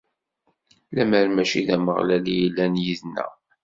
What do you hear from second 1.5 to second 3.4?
d Ameɣlal i yellan yid-neɣ.